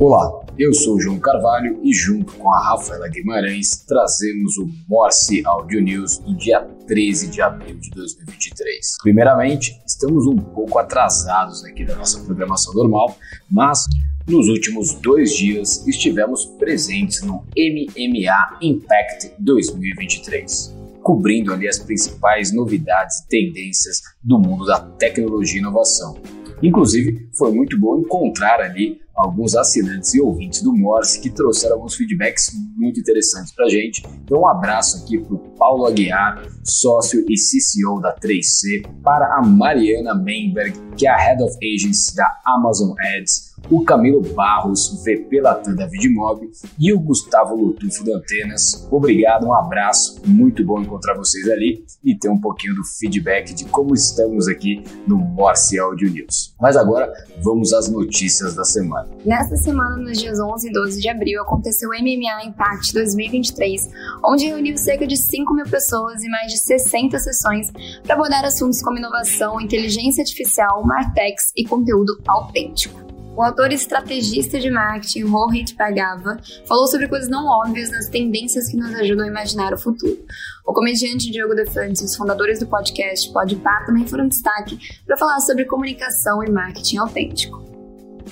Olá, 0.00 0.46
eu 0.56 0.72
sou 0.72 1.00
João 1.00 1.18
Carvalho 1.18 1.80
e 1.82 1.92
junto 1.92 2.32
com 2.34 2.48
a 2.54 2.62
Rafaela 2.62 3.08
Guimarães 3.08 3.84
trazemos 3.84 4.56
o 4.56 4.70
Morse 4.88 5.42
Audio 5.44 5.82
News 5.82 6.18
do 6.18 6.36
dia 6.36 6.60
13 6.86 7.26
de 7.26 7.42
abril 7.42 7.76
de 7.80 7.90
2023. 7.90 8.98
Primeiramente, 9.02 9.76
estamos 9.84 10.24
um 10.24 10.36
pouco 10.36 10.78
atrasados 10.78 11.64
aqui 11.64 11.84
da 11.84 11.96
nossa 11.96 12.20
programação 12.20 12.72
normal, 12.74 13.18
mas 13.50 13.86
nos 14.28 14.46
últimos 14.46 14.94
dois 14.94 15.34
dias 15.34 15.84
estivemos 15.84 16.46
presentes 16.46 17.20
no 17.22 17.44
MMA 17.56 18.58
Impact 18.62 19.32
2023, 19.40 20.76
cobrindo 21.02 21.52
ali 21.52 21.66
as 21.66 21.80
principais 21.80 22.54
novidades 22.54 23.18
e 23.18 23.28
tendências 23.28 24.00
do 24.22 24.38
mundo 24.38 24.64
da 24.64 24.78
tecnologia 24.78 25.56
e 25.56 25.58
inovação. 25.58 26.16
Inclusive, 26.62 27.28
foi 27.36 27.52
muito 27.52 27.78
bom 27.78 27.98
encontrar 27.98 28.60
ali 28.60 29.00
alguns 29.14 29.56
assinantes 29.56 30.14
e 30.14 30.20
ouvintes 30.20 30.62
do 30.62 30.72
Morse 30.72 31.20
que 31.20 31.28
trouxeram 31.28 31.74
alguns 31.74 31.96
feedbacks 31.96 32.52
muito 32.76 33.00
interessantes 33.00 33.52
para 33.52 33.66
a 33.66 33.68
gente. 33.68 34.02
Então, 34.22 34.42
um 34.42 34.48
abraço 34.48 35.02
aqui 35.02 35.18
para 35.18 35.34
o 35.34 35.38
Paulo 35.58 35.86
Aguiar, 35.86 36.40
sócio 36.62 37.24
e 37.28 37.34
CCO 37.34 38.00
da 38.00 38.14
3C, 38.14 38.86
para 39.02 39.36
a 39.36 39.42
Mariana 39.42 40.14
Menberg, 40.14 40.78
que 40.96 41.06
é 41.06 41.10
a 41.10 41.16
Head 41.16 41.42
of 41.42 41.56
Agency 41.56 42.14
da 42.14 42.40
Amazon 42.46 42.94
Ads, 43.16 43.47
o 43.70 43.84
Camilo 43.84 44.22
Barros, 44.34 45.02
VP 45.04 45.40
Latam 45.40 45.74
da 45.74 45.86
Vidmob 45.86 46.50
e 46.78 46.92
o 46.92 46.98
Gustavo 46.98 47.54
Lutufo 47.54 48.04
da 48.04 48.16
Antenas. 48.16 48.88
Obrigado, 48.90 49.46
um 49.46 49.54
abraço, 49.54 50.20
muito 50.26 50.64
bom 50.64 50.80
encontrar 50.80 51.14
vocês 51.14 51.48
ali 51.48 51.84
e 52.02 52.14
ter 52.16 52.28
um 52.28 52.40
pouquinho 52.40 52.74
do 52.74 52.84
feedback 52.84 53.54
de 53.54 53.64
como 53.66 53.94
estamos 53.94 54.48
aqui 54.48 54.82
no 55.06 55.16
Morse 55.16 55.78
Audio 55.78 56.10
News. 56.10 56.54
Mas 56.60 56.76
agora 56.76 57.12
vamos 57.42 57.72
às 57.72 57.88
notícias 57.88 58.54
da 58.54 58.64
semana. 58.64 59.08
Nesta 59.24 59.56
semana, 59.56 59.96
nos 59.96 60.18
dias 60.18 60.38
11 60.40 60.68
e 60.68 60.72
12 60.72 61.00
de 61.00 61.08
abril, 61.08 61.42
aconteceu 61.42 61.90
o 61.90 61.92
MMA 61.92 62.46
Impact 62.46 62.92
2023, 62.94 63.90
onde 64.24 64.46
reuniu 64.46 64.76
cerca 64.78 65.06
de 65.06 65.16
5 65.16 65.54
mil 65.54 65.66
pessoas 65.66 66.22
e 66.22 66.28
mais 66.28 66.52
de 66.52 66.58
60 66.58 67.18
sessões 67.18 67.70
para 68.02 68.14
abordar 68.14 68.44
assuntos 68.44 68.82
como 68.82 68.98
inovação, 68.98 69.60
inteligência 69.60 70.22
artificial, 70.22 70.84
martex 70.86 71.52
e 71.56 71.64
conteúdo 71.64 72.18
autêntico. 72.26 73.07
O 73.38 73.42
autor 73.44 73.70
e 73.70 73.76
estrategista 73.76 74.58
de 74.58 74.68
marketing 74.68 75.26
Rohit 75.26 75.76
Bhargava 75.76 76.38
falou 76.66 76.88
sobre 76.88 77.06
coisas 77.06 77.28
não 77.28 77.46
óbvias 77.46 77.88
nas 77.88 78.08
tendências 78.08 78.68
que 78.68 78.76
nos 78.76 78.92
ajudam 78.96 79.26
a 79.26 79.28
imaginar 79.28 79.72
o 79.72 79.78
futuro. 79.78 80.18
O 80.66 80.72
comediante 80.72 81.30
Diogo 81.30 81.54
Defante 81.54 82.02
e 82.02 82.04
os 82.04 82.16
fundadores 82.16 82.58
do 82.58 82.66
podcast 82.66 83.32
Podpah 83.32 83.84
também 83.86 84.04
foram 84.08 84.26
destaque 84.26 84.76
para 85.06 85.16
falar 85.16 85.38
sobre 85.38 85.66
comunicação 85.66 86.42
e 86.42 86.50
marketing 86.50 86.96
autêntico. 86.96 87.62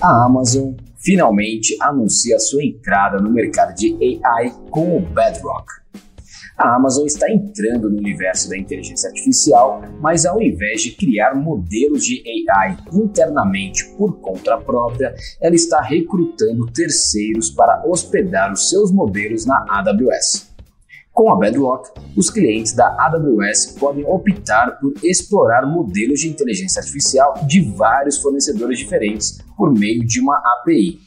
A 0.01 0.25
Amazon 0.25 0.75
finalmente 0.99 1.77
anuncia 1.81 2.41
sua 2.41 2.65
entrada 2.65 3.19
no 3.19 3.31
mercado 3.31 3.77
de 3.77 3.97
AI 4.25 4.51
com 4.73 4.97
o 4.97 5.01
Bedrock 5.01 5.67
a 6.57 6.75
Amazon 6.75 7.05
está 7.07 7.31
entrando 7.31 7.91
no 7.91 7.99
universo 7.99 8.49
da 8.49 8.57
inteligência 8.57 9.09
artificial, 9.09 9.83
mas 10.01 10.25
ao 10.25 10.41
invés 10.41 10.83
de 10.83 10.93
criar 10.93 11.35
modelos 11.35 12.05
de 12.05 12.23
AI 12.51 12.79
internamente 12.93 13.85
por 13.97 14.19
conta 14.21 14.57
própria, 14.59 15.15
ela 15.41 15.55
está 15.55 15.81
recrutando 15.83 16.67
terceiros 16.73 17.51
para 17.51 17.85
hospedar 17.87 18.53
os 18.53 18.71
seus 18.71 18.91
modelos 18.91 19.45
na 19.45 19.65
AWS. 19.69 20.57
Com 21.17 21.33
a 21.33 21.39
Bedrock, 21.39 21.89
os 22.15 22.29
clientes 22.29 22.75
da 22.75 22.89
AWS 22.89 23.77
podem 23.81 24.05
optar 24.05 24.79
por 24.79 24.93
explorar 25.03 25.67
modelos 25.67 26.21
de 26.21 26.29
inteligência 26.29 26.81
artificial 26.81 27.35
de 27.47 27.63
vários 27.63 28.21
fornecedores 28.21 28.79
diferentes 28.79 29.39
por 29.57 29.73
meio 29.73 30.05
de 30.05 30.21
uma 30.21 30.37
API. 30.37 31.01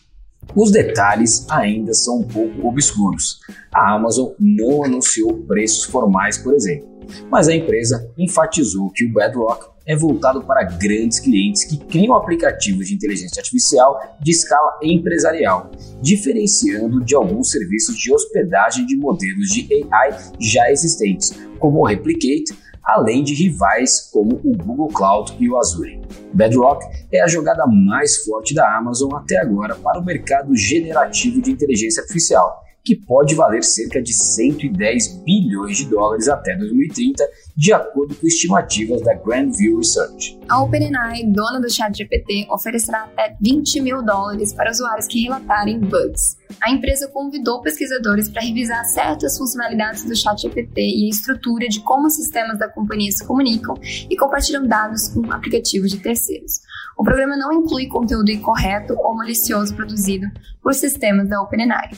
Os 0.56 0.72
detalhes 0.72 1.46
ainda 1.50 1.94
são 1.94 2.20
um 2.20 2.28
pouco 2.28 2.68
obscuros. 2.68 3.40
A 3.74 3.94
Amazon 3.96 4.32
não 4.40 4.84
anunciou 4.84 5.38
preços 5.44 5.84
formais, 5.84 6.38
por 6.38 6.54
exemplo, 6.54 6.90
mas 7.30 7.48
a 7.48 7.56
empresa 7.56 8.12
enfatizou 8.18 8.90
que 8.92 9.06
o 9.06 9.14
Bedrock 9.14 9.68
é 9.86 9.96
voltado 9.96 10.44
para 10.44 10.64
grandes 10.64 11.20
clientes 11.20 11.64
que 11.64 11.78
criam 11.78 12.14
aplicativos 12.14 12.88
de 12.88 12.94
inteligência 12.94 13.40
artificial 13.40 14.00
de 14.22 14.32
escala 14.32 14.80
empresarial, 14.84 15.72
diferenciando 16.02 17.04
de 17.04 17.16
alguns 17.16 17.50
serviços 17.50 17.98
de 17.98 18.14
hospedagem 18.14 18.86
de 18.86 18.96
modelos 18.96 19.48
de 19.50 19.68
AI 19.92 20.16
já 20.40 20.72
existentes, 20.72 21.34
como 21.60 21.80
o 21.80 21.86
Replicate 21.86 22.56
além 22.90 23.24
de 23.24 23.34
rivais 23.34 24.10
como 24.12 24.40
o 24.44 24.58
Google 24.58 24.88
Cloud 24.88 25.36
e 25.40 25.50
o 25.50 25.58
Azure. 25.58 26.02
Bedrock 26.34 26.86
é 27.12 27.22
a 27.22 27.28
jogada 27.28 27.66
mais 27.68 28.24
forte 28.24 28.54
da 28.54 28.78
Amazon 28.78 29.14
até 29.16 29.38
agora 29.38 29.76
para 29.76 30.00
o 30.00 30.06
mercado 30.06 30.56
generativo 30.56 31.42
de 31.42 31.52
inteligência 31.52 32.02
artificial 32.02 32.64
que 32.84 32.96
pode 32.96 33.36
valer 33.36 33.64
cerca 33.64 34.02
de 34.02 34.12
110 34.14 35.22
bilhões 35.24 35.78
de 35.78 35.86
dólares 35.86 36.28
até 36.28 36.56
2030, 36.56 37.24
de 37.56 37.72
acordo 37.72 38.16
com 38.16 38.26
estimativas 38.26 39.02
da 39.02 39.14
Grandview 39.14 39.78
Research. 39.78 40.40
A 40.50 40.64
OpenAI, 40.64 41.26
dona 41.26 41.60
do 41.60 41.70
ChatGPT, 41.70 42.48
oferecerá 42.50 43.04
até 43.04 43.36
20 43.40 43.82
mil 43.82 44.02
dólares 44.04 44.54
para 44.54 44.72
usuários 44.72 45.06
que 45.06 45.22
relatarem 45.22 45.80
bugs. 45.80 46.39
A 46.62 46.72
empresa 46.72 47.08
convidou 47.08 47.62
pesquisadores 47.62 48.30
para 48.30 48.42
revisar 48.42 48.84
certas 48.86 49.38
funcionalidades 49.38 50.04
do 50.04 50.16
ChatGPT 50.16 50.82
e 50.82 51.06
a 51.06 51.10
estrutura 51.10 51.68
de 51.68 51.80
como 51.82 52.08
os 52.08 52.16
sistemas 52.16 52.60
da 52.60 52.68
companhia 52.68 53.12
se 53.12 53.26
comunicam 53.26 53.76
e 53.82 54.16
compartilham 54.18 54.68
dados 54.68 55.08
com 55.10 55.32
aplicativos 55.32 55.92
de 55.92 56.00
terceiros. 56.00 56.60
O 56.98 57.04
programa 57.04 57.38
não 57.38 57.54
inclui 57.54 57.88
conteúdo 57.88 58.30
incorreto 58.30 58.94
ou 58.98 59.16
malicioso 59.16 59.76
produzido 59.76 60.28
por 60.62 60.74
sistemas 60.74 61.30
da 61.30 61.42
OpenAI 61.42 61.92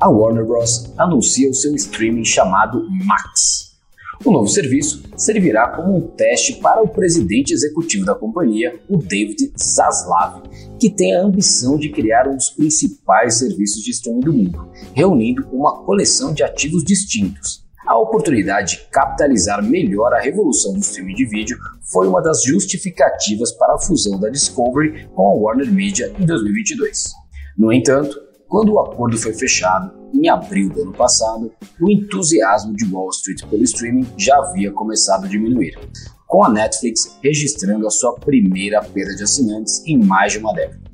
a 0.00 0.08
Warner 0.08 0.44
Bros. 0.44 0.92
anuncia 0.96 1.50
o 1.50 1.54
seu 1.54 1.74
streaming 1.74 2.24
chamado 2.24 2.86
Max. 3.04 3.67
O 4.24 4.32
novo 4.32 4.48
serviço 4.48 5.04
servirá 5.16 5.68
como 5.68 5.96
um 5.96 6.00
teste 6.00 6.54
para 6.54 6.82
o 6.82 6.88
presidente 6.88 7.52
executivo 7.52 8.04
da 8.04 8.16
companhia, 8.16 8.78
o 8.88 8.96
David 8.96 9.52
Zaslav, 9.56 10.42
que 10.78 10.90
tem 10.90 11.14
a 11.14 11.22
ambição 11.22 11.78
de 11.78 11.88
criar 11.88 12.26
um 12.26 12.34
dos 12.34 12.50
principais 12.50 13.38
serviços 13.38 13.82
de 13.82 13.92
streaming 13.92 14.20
do 14.20 14.32
mundo, 14.32 14.68
reunindo 14.92 15.46
uma 15.52 15.84
coleção 15.84 16.34
de 16.34 16.42
ativos 16.42 16.82
distintos. 16.82 17.64
A 17.86 17.96
oportunidade 17.96 18.76
de 18.76 18.88
capitalizar 18.90 19.62
melhor 19.62 20.12
a 20.12 20.20
revolução 20.20 20.74
do 20.74 20.80
streaming 20.80 21.14
de 21.14 21.24
vídeo 21.24 21.56
foi 21.90 22.08
uma 22.08 22.20
das 22.20 22.42
justificativas 22.42 23.52
para 23.52 23.74
a 23.74 23.78
fusão 23.78 24.18
da 24.18 24.28
Discovery 24.28 25.08
com 25.14 25.26
a 25.28 25.34
Warner 25.34 25.72
Media 25.72 26.12
em 26.18 26.26
2022. 26.26 27.12
No 27.56 27.72
entanto, 27.72 28.27
quando 28.48 28.72
o 28.72 28.78
acordo 28.78 29.18
foi 29.18 29.34
fechado, 29.34 29.92
em 30.12 30.28
abril 30.28 30.70
do 30.70 30.82
ano 30.82 30.92
passado, 30.92 31.52
o 31.80 31.90
entusiasmo 31.90 32.74
de 32.74 32.86
Wall 32.86 33.10
Street 33.10 33.44
pelo 33.44 33.62
streaming 33.62 34.06
já 34.16 34.36
havia 34.38 34.72
começado 34.72 35.26
a 35.26 35.28
diminuir, 35.28 35.78
com 36.26 36.42
a 36.42 36.48
Netflix 36.48 37.18
registrando 37.22 37.86
a 37.86 37.90
sua 37.90 38.14
primeira 38.14 38.82
perda 38.82 39.14
de 39.14 39.22
assinantes 39.22 39.82
em 39.86 39.98
mais 39.98 40.32
de 40.32 40.38
uma 40.38 40.54
década. 40.54 40.88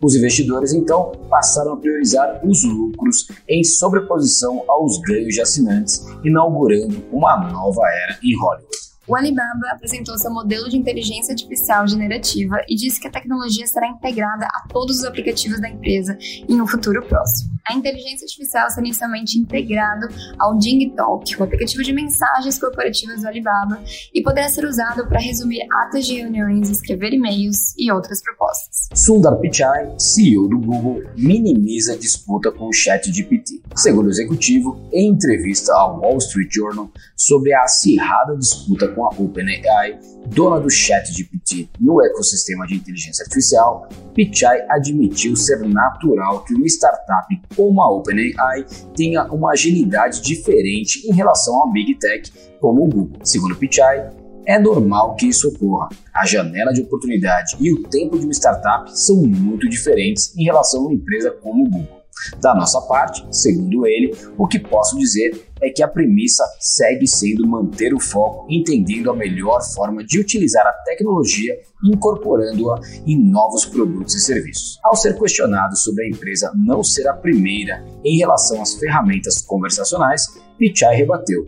Os 0.00 0.14
investidores 0.14 0.72
então 0.72 1.12
passaram 1.28 1.74
a 1.74 1.76
priorizar 1.76 2.40
os 2.44 2.64
lucros 2.64 3.28
em 3.48 3.62
sobreposição 3.62 4.64
aos 4.68 4.98
ganhos 4.98 5.34
de 5.34 5.40
assinantes, 5.40 6.06
inaugurando 6.24 7.04
uma 7.12 7.50
nova 7.50 7.82
era 8.06 8.18
em 8.22 8.38
Hollywood. 8.38 8.83
O 9.06 9.14
Alibaba 9.14 9.70
apresentou 9.70 10.16
seu 10.16 10.32
modelo 10.32 10.66
de 10.70 10.78
inteligência 10.78 11.32
artificial 11.32 11.86
generativa 11.86 12.56
e 12.66 12.74
disse 12.74 12.98
que 12.98 13.06
a 13.06 13.10
tecnologia 13.10 13.66
será 13.66 13.86
integrada 13.86 14.46
a 14.46 14.66
todos 14.66 15.00
os 15.00 15.04
aplicativos 15.04 15.60
da 15.60 15.68
empresa 15.68 16.16
em 16.48 16.58
um 16.58 16.66
futuro 16.66 17.04
próximo. 17.04 17.52
A 17.66 17.74
inteligência 17.74 18.24
artificial 18.24 18.70
será 18.70 18.86
inicialmente 18.86 19.38
integrado 19.38 20.06
ao 20.38 20.56
DingTalk, 20.56 21.36
o 21.38 21.44
aplicativo 21.44 21.82
de 21.82 21.92
mensagens 21.92 22.58
corporativas 22.58 23.22
do 23.22 23.28
Alibaba, 23.28 23.82
e 24.12 24.22
poderá 24.22 24.48
ser 24.48 24.64
usado 24.64 25.06
para 25.06 25.18
resumir 25.20 25.66
atas 25.70 26.06
de 26.06 26.14
reuniões, 26.14 26.70
escrever 26.70 27.12
e-mails 27.12 27.74
e 27.78 27.90
outras 27.90 28.22
propostas. 28.22 28.88
Sundar 28.94 29.36
Pichai, 29.36 29.94
CEO 29.98 30.48
do 30.48 30.58
Google, 30.58 31.02
minimiza 31.16 31.92
a 31.92 31.96
disputa 31.96 32.50
com 32.50 32.68
o 32.68 32.72
ChatGPT. 32.72 33.62
Segundo 33.76 34.06
o 34.06 34.10
executivo, 34.10 34.78
em 34.92 35.08
entrevista 35.08 35.74
ao 35.74 36.00
Wall 36.00 36.18
Street 36.18 36.52
Journal 36.52 36.90
sobre 37.16 37.54
a 37.54 37.62
acirrada 37.62 38.36
disputa 38.36 38.93
com 38.94 39.04
a 39.04 39.08
OpenAI, 39.18 39.98
dona 40.26 40.60
do 40.60 40.70
ChatGPT 40.70 41.68
no 41.80 42.02
ecossistema 42.04 42.66
de 42.66 42.74
inteligência 42.74 43.22
artificial, 43.22 43.88
Pichai 44.14 44.64
admitiu 44.70 45.36
ser 45.36 45.58
natural 45.60 46.44
que 46.44 46.54
uma 46.54 46.66
startup 46.66 47.26
como 47.56 47.82
a 47.82 47.90
OpenAI 47.90 48.64
tenha 48.96 49.24
uma 49.24 49.52
agilidade 49.52 50.22
diferente 50.22 51.06
em 51.08 51.14
relação 51.14 51.56
ao 51.56 51.72
Big 51.72 51.96
Tech 51.96 52.32
como 52.60 52.84
o 52.84 52.88
Google. 52.88 53.18
Segundo 53.22 53.56
Pichai, 53.56 54.10
é 54.46 54.58
normal 54.58 55.16
que 55.16 55.26
isso 55.26 55.48
ocorra. 55.48 55.88
A 56.14 56.26
janela 56.26 56.72
de 56.72 56.82
oportunidade 56.82 57.56
e 57.60 57.72
o 57.72 57.82
tempo 57.84 58.18
de 58.18 58.24
uma 58.24 58.32
startup 58.32 58.90
são 58.98 59.16
muito 59.16 59.68
diferentes 59.68 60.36
em 60.36 60.44
relação 60.44 60.82
a 60.82 60.84
uma 60.84 60.94
empresa 60.94 61.30
como 61.30 61.64
o 61.64 61.70
Google. 61.70 62.03
Da 62.40 62.54
nossa 62.54 62.80
parte, 62.82 63.26
segundo 63.30 63.86
ele, 63.86 64.14
o 64.36 64.46
que 64.46 64.58
posso 64.58 64.96
dizer 64.98 65.48
é 65.60 65.70
que 65.70 65.82
a 65.82 65.88
premissa 65.88 66.44
segue 66.60 67.06
sendo 67.06 67.46
manter 67.46 67.94
o 67.94 68.00
foco 68.00 68.46
entendendo 68.50 69.10
a 69.10 69.16
melhor 69.16 69.62
forma 69.74 70.04
de 70.04 70.18
utilizar 70.18 70.66
a 70.66 70.72
tecnologia 70.84 71.56
incorporando-a 71.84 72.80
em 73.06 73.18
novos 73.18 73.64
produtos 73.64 74.14
e 74.14 74.20
serviços. 74.20 74.78
Ao 74.82 74.96
ser 74.96 75.18
questionado 75.18 75.76
sobre 75.76 76.04
a 76.04 76.08
empresa 76.08 76.52
não 76.54 76.82
ser 76.82 77.06
a 77.08 77.14
primeira 77.14 77.84
em 78.04 78.18
relação 78.18 78.60
às 78.62 78.74
ferramentas 78.74 79.42
conversacionais, 79.42 80.26
Pichai 80.58 80.96
rebateu: 80.96 81.46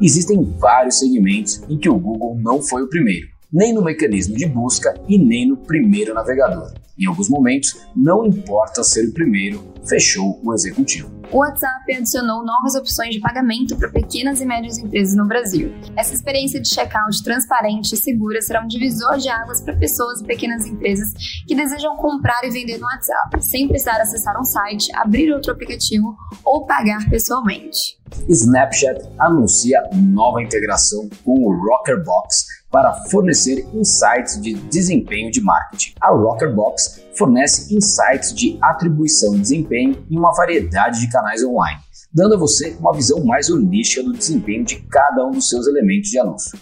Existem 0.00 0.42
vários 0.58 0.98
segmentos 0.98 1.62
em 1.68 1.78
que 1.78 1.88
o 1.88 1.98
Google 1.98 2.36
não 2.40 2.60
foi 2.60 2.82
o 2.82 2.88
primeiro, 2.88 3.28
nem 3.52 3.74
no 3.74 3.82
mecanismo 3.82 4.34
de 4.34 4.46
busca 4.46 4.94
e 5.06 5.18
nem 5.18 5.48
no 5.48 5.56
primeiro 5.56 6.14
navegador. 6.14 6.72
Em 6.98 7.06
alguns 7.06 7.28
momentos, 7.28 7.86
não 7.94 8.26
importa 8.26 8.84
ser 8.84 9.08
o 9.08 9.12
primeiro, 9.12 9.72
fechou 9.88 10.40
o 10.44 10.54
executivo. 10.54 11.10
O 11.32 11.38
WhatsApp 11.38 11.90
adicionou 11.94 12.44
novas 12.44 12.74
opções 12.74 13.14
de 13.14 13.20
pagamento 13.20 13.74
para 13.76 13.90
pequenas 13.90 14.42
e 14.42 14.46
médias 14.46 14.76
empresas 14.76 15.16
no 15.16 15.26
Brasil. 15.26 15.72
Essa 15.96 16.14
experiência 16.14 16.60
de 16.60 16.68
checkout 16.68 17.24
transparente 17.24 17.94
e 17.94 17.96
segura 17.96 18.42
será 18.42 18.62
um 18.62 18.66
divisor 18.66 19.16
de 19.16 19.30
águas 19.30 19.62
para 19.62 19.74
pessoas 19.74 20.20
e 20.20 20.24
pequenas 20.24 20.66
empresas 20.66 21.08
que 21.48 21.54
desejam 21.54 21.96
comprar 21.96 22.44
e 22.44 22.50
vender 22.50 22.76
no 22.76 22.84
WhatsApp, 22.84 23.42
sem 23.42 23.66
precisar 23.66 23.98
acessar 23.98 24.38
um 24.38 24.44
site, 24.44 24.94
abrir 24.94 25.32
outro 25.32 25.52
aplicativo 25.52 26.14
ou 26.44 26.66
pagar 26.66 27.08
pessoalmente. 27.08 27.98
Snapchat 28.28 29.00
anuncia 29.18 29.82
nova 29.94 30.42
integração 30.42 31.08
com 31.24 31.32
o 31.32 31.66
Rockerbox 31.66 32.61
para 32.72 32.94
fornecer 33.10 33.68
insights 33.74 34.40
de 34.40 34.54
desempenho 34.54 35.30
de 35.30 35.42
marketing. 35.42 35.92
A 36.00 36.10
Rockerbox 36.10 37.02
fornece 37.14 37.72
insights 37.72 38.34
de 38.34 38.58
atribuição 38.62 39.34
de 39.34 39.40
desempenho 39.40 40.04
em 40.10 40.18
uma 40.18 40.34
variedade 40.34 40.98
de 40.98 41.12
canais 41.12 41.44
online, 41.44 41.80
dando 42.12 42.34
a 42.34 42.38
você 42.38 42.74
uma 42.80 42.94
visão 42.94 43.22
mais 43.24 43.50
holística 43.50 44.02
do 44.02 44.14
desempenho 44.14 44.64
de 44.64 44.76
cada 44.90 45.26
um 45.26 45.32
dos 45.32 45.48
seus 45.48 45.66
elementos 45.66 46.10
de 46.10 46.18
anúncio. 46.18 46.58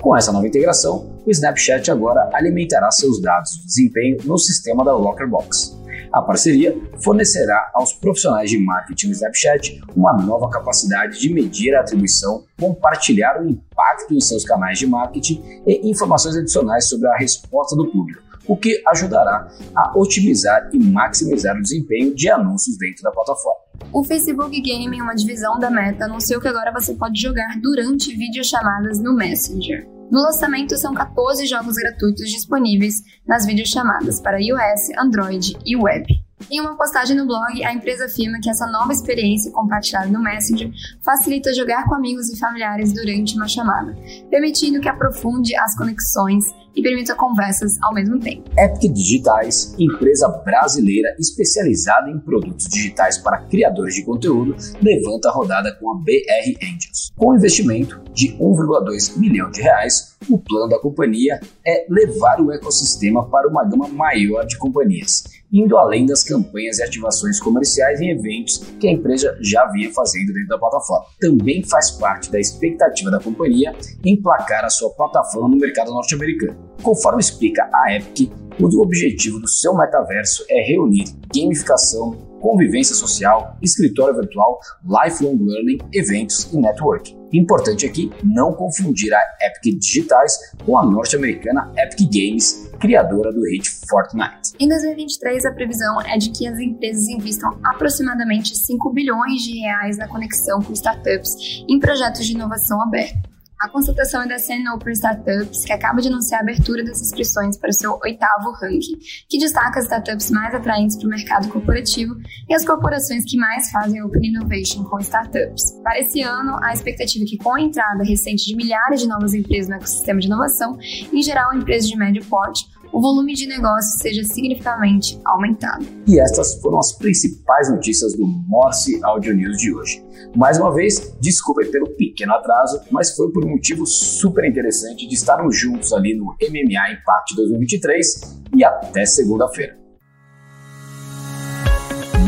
Com 0.00 0.16
essa 0.16 0.32
nova 0.32 0.46
integração, 0.46 1.10
o 1.26 1.30
Snapchat 1.30 1.90
agora 1.90 2.30
alimentará 2.32 2.90
seus 2.90 3.20
dados 3.20 3.50
de 3.58 3.66
desempenho 3.66 4.16
no 4.24 4.38
sistema 4.38 4.84
da 4.84 4.92
Rockerbox. 4.92 5.77
A 6.12 6.22
parceria 6.22 6.76
fornecerá 7.02 7.70
aos 7.74 7.92
profissionais 7.92 8.50
de 8.50 8.58
marketing 8.58 9.08
do 9.08 9.12
Snapchat 9.12 9.80
uma 9.94 10.14
nova 10.14 10.48
capacidade 10.48 11.20
de 11.20 11.32
medir 11.32 11.74
a 11.74 11.80
atribuição, 11.80 12.44
compartilhar 12.58 13.40
o 13.42 13.48
impacto 13.48 14.14
em 14.14 14.20
seus 14.20 14.44
canais 14.44 14.78
de 14.78 14.86
marketing 14.86 15.42
e 15.66 15.90
informações 15.90 16.36
adicionais 16.36 16.88
sobre 16.88 17.08
a 17.08 17.16
resposta 17.16 17.76
do 17.76 17.90
público, 17.90 18.22
o 18.46 18.56
que 18.56 18.82
ajudará 18.88 19.48
a 19.74 19.98
otimizar 19.98 20.70
e 20.72 20.78
maximizar 20.78 21.56
o 21.56 21.62
desempenho 21.62 22.14
de 22.14 22.30
anúncios 22.30 22.78
dentro 22.78 23.02
da 23.02 23.10
plataforma. 23.10 23.60
O 23.92 24.02
Facebook 24.02 24.60
Gaming, 24.60 25.00
uma 25.00 25.14
divisão 25.14 25.58
da 25.58 25.70
Meta, 25.70 26.06
anunciou 26.06 26.40
que 26.40 26.48
agora 26.48 26.72
você 26.72 26.94
pode 26.94 27.20
jogar 27.20 27.58
durante 27.60 28.14
videochamadas 28.14 28.98
no 28.98 29.14
Messenger. 29.14 29.97
No 30.10 30.22
lançamento, 30.22 30.76
são 30.78 30.94
14 30.94 31.46
jogos 31.46 31.74
gratuitos 31.74 32.30
disponíveis 32.30 32.94
nas 33.26 33.44
videochamadas 33.44 34.20
para 34.20 34.40
iOS, 34.40 34.96
Android 34.98 35.56
e 35.66 35.76
web. 35.76 36.27
Em 36.50 36.60
uma 36.60 36.76
postagem 36.76 37.16
no 37.16 37.26
blog, 37.26 37.62
a 37.62 37.74
empresa 37.74 38.06
afirma 38.06 38.38
que 38.40 38.48
essa 38.48 38.66
nova 38.66 38.92
experiência 38.92 39.52
compartilhada 39.52 40.08
no 40.08 40.22
Messenger 40.22 40.70
facilita 41.04 41.52
jogar 41.52 41.84
com 41.86 41.94
amigos 41.94 42.28
e 42.30 42.38
familiares 42.38 42.92
durante 42.92 43.36
uma 43.36 43.46
chamada, 43.46 43.94
permitindo 44.30 44.80
que 44.80 44.88
aprofunde 44.88 45.54
as 45.56 45.76
conexões 45.76 46.44
e 46.74 46.82
permita 46.82 47.14
conversas 47.14 47.72
ao 47.82 47.92
mesmo 47.92 48.20
tempo. 48.20 48.48
Epic 48.56 48.92
Digitais, 48.92 49.74
empresa 49.78 50.28
brasileira 50.44 51.14
especializada 51.18 52.08
em 52.10 52.18
produtos 52.18 52.66
digitais 52.66 53.18
para 53.18 53.42
criadores 53.42 53.94
de 53.94 54.04
conteúdo, 54.04 54.56
levanta 54.80 55.28
a 55.28 55.32
rodada 55.32 55.76
com 55.80 55.90
a 55.90 55.96
BR 55.96 56.56
Angels. 56.62 57.12
Com 57.16 57.34
investimento 57.34 58.00
de 58.14 58.28
1,2 58.38 59.18
milhão 59.18 59.50
de 59.50 59.60
reais, 59.60 60.16
o 60.30 60.38
plano 60.38 60.68
da 60.68 60.78
companhia 60.78 61.40
é 61.66 61.84
levar 61.90 62.40
o 62.40 62.52
ecossistema 62.52 63.28
para 63.28 63.48
uma 63.48 63.64
gama 63.64 63.88
maior 63.88 64.46
de 64.46 64.56
companhias 64.56 65.24
indo 65.52 65.76
além 65.76 66.06
das 66.06 66.22
campanhas 66.24 66.78
e 66.78 66.82
ativações 66.82 67.40
comerciais 67.40 68.00
em 68.00 68.10
eventos 68.10 68.58
que 68.78 68.88
a 68.88 68.92
empresa 68.92 69.36
já 69.40 69.66
vinha 69.66 69.92
fazendo 69.92 70.32
dentro 70.32 70.48
da 70.48 70.58
plataforma. 70.58 71.06
Também 71.20 71.62
faz 71.62 71.90
parte 71.92 72.30
da 72.30 72.38
expectativa 72.38 73.10
da 73.10 73.20
companhia 73.20 73.74
emplacar 74.04 74.64
a 74.64 74.70
sua 74.70 74.90
plataforma 74.90 75.48
no 75.48 75.56
mercado 75.56 75.90
norte-americano. 75.90 76.56
Conforme 76.82 77.20
explica 77.20 77.68
a 77.72 77.94
Epic, 77.94 78.30
o 78.60 78.82
objetivo 78.82 79.38
do 79.38 79.48
seu 79.48 79.76
metaverso 79.76 80.44
é 80.48 80.62
reunir 80.62 81.04
gamificação, 81.34 82.12
convivência 82.40 82.94
social, 82.94 83.56
escritório 83.62 84.16
virtual, 84.16 84.60
lifelong 84.84 85.38
learning, 85.40 85.78
eventos 85.92 86.52
e 86.52 86.56
networking. 86.56 87.17
Importante 87.32 87.84
aqui 87.84 88.10
não 88.24 88.52
confundir 88.52 89.12
a 89.12 89.20
Epic 89.42 89.78
Digitais 89.78 90.38
com 90.64 90.78
a 90.78 90.84
norte-americana 90.84 91.72
Epic 91.76 92.08
Games, 92.10 92.70
criadora 92.80 93.32
do 93.32 93.42
hit 93.42 93.68
Fortnite. 93.88 94.54
Em 94.58 94.68
2023, 94.68 95.44
a 95.44 95.52
previsão 95.52 96.00
é 96.02 96.16
de 96.16 96.30
que 96.30 96.46
as 96.46 96.58
empresas 96.58 97.06
investam 97.08 97.58
aproximadamente 97.62 98.56
5 98.56 98.92
bilhões 98.92 99.42
de 99.42 99.58
reais 99.60 99.98
na 99.98 100.08
conexão 100.08 100.60
com 100.62 100.72
startups 100.72 101.64
em 101.68 101.78
projetos 101.78 102.24
de 102.24 102.32
inovação 102.32 102.80
aberta. 102.80 103.37
A 103.60 103.68
consultação 103.68 104.22
é 104.22 104.28
da 104.28 104.38
CNN 104.38 104.68
Open 104.70 104.92
Startups, 104.92 105.64
que 105.64 105.72
acaba 105.72 106.00
de 106.00 106.06
anunciar 106.06 106.40
a 106.40 106.42
abertura 106.44 106.84
das 106.84 107.00
inscrições 107.02 107.56
para 107.56 107.70
o 107.70 107.72
seu 107.72 107.98
oitavo 108.04 108.52
ranking, 108.52 108.96
que 109.28 109.36
destaca 109.36 109.80
as 109.80 109.86
startups 109.86 110.30
mais 110.30 110.54
atraentes 110.54 110.96
para 110.96 111.06
o 111.06 111.10
mercado 111.10 111.48
corporativo 111.48 112.14
e 112.48 112.54
as 112.54 112.64
corporações 112.64 113.24
que 113.24 113.36
mais 113.36 113.68
fazem 113.72 114.00
Open 114.00 114.30
Innovation 114.30 114.84
com 114.84 115.00
startups. 115.00 115.72
Para 115.82 115.98
esse 115.98 116.22
ano, 116.22 116.56
a 116.62 116.72
expectativa 116.72 117.24
é 117.24 117.26
que, 117.26 117.36
com 117.36 117.52
a 117.52 117.60
entrada 117.60 118.04
recente 118.04 118.46
de 118.46 118.54
milhares 118.54 119.00
de 119.00 119.08
novas 119.08 119.34
empresas 119.34 119.68
no 119.68 119.74
ecossistema 119.74 120.20
de 120.20 120.28
inovação, 120.28 120.78
em 121.12 121.20
geral 121.20 121.52
empresas 121.52 121.88
de 121.88 121.96
médio 121.96 122.24
porte, 122.26 122.64
o 122.92 123.00
volume 123.00 123.34
de 123.34 123.46
negócios 123.46 124.00
seja 124.00 124.22
significativamente 124.24 125.20
aumentado. 125.24 125.86
E 126.06 126.20
estas 126.20 126.60
foram 126.60 126.78
as 126.78 126.92
principais 126.92 127.70
notícias 127.70 128.14
do 128.16 128.26
Morse 128.26 129.00
Audio 129.04 129.34
News 129.34 129.58
de 129.58 129.74
hoje. 129.74 130.04
Mais 130.36 130.58
uma 130.58 130.72
vez, 130.72 131.14
desculpa 131.20 131.64
pelo 131.70 131.88
pequeno 131.90 132.34
atraso, 132.34 132.80
mas 132.90 133.14
foi 133.14 133.30
por 133.30 133.44
um 133.44 133.50
motivo 133.50 133.86
super 133.86 134.44
interessante 134.44 135.06
de 135.06 135.14
estarmos 135.14 135.56
juntos 135.56 135.92
ali 135.92 136.14
no 136.14 136.26
MMA 136.26 136.92
Impact 136.92 137.36
2023 137.36 138.38
e 138.56 138.64
até 138.64 139.04
segunda-feira. 139.06 139.78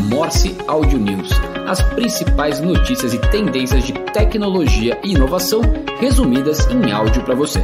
Morse 0.09 0.55
Audio 0.67 0.99
News, 0.99 1.29
as 1.67 1.81
principais 1.93 2.59
notícias 2.59 3.13
e 3.13 3.19
tendências 3.31 3.83
de 3.83 3.93
tecnologia 4.11 4.99
e 5.03 5.13
inovação 5.13 5.61
resumidas 5.99 6.67
em 6.67 6.91
áudio 6.91 7.23
para 7.23 7.33
você. 7.33 7.61